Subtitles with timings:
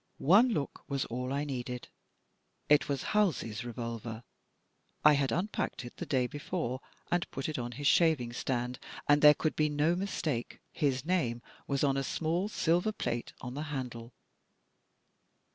[0.17, 1.87] One look was all I needed.
[2.69, 4.23] It was Halsey's revolver!
[5.05, 6.81] I had impacked it the day bef ore
[7.11, 10.59] and put it on his shaving stand, and there could be no mistake.
[10.71, 14.11] His name was on a small silver plate on the handle.